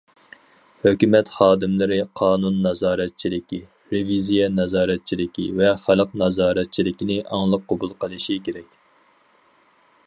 ھۆكۈمەت 0.85 1.27
خادىملىرى 1.33 1.99
قانۇن 2.21 2.57
نازارەتچىلىكى، 2.63 3.59
رېۋىزىيە 3.93 4.49
نازارەتچىلىكى 4.61 5.47
ۋە 5.61 5.71
خەلق 5.85 6.17
نازارەتچىلىكىنى 6.25 7.21
ئاڭلىق 7.29 7.71
قوبۇل 7.73 7.97
قىلىشى 8.05 8.41
كېرەك. 8.49 8.75